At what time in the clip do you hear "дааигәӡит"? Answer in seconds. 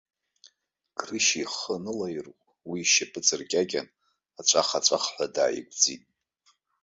5.35-6.03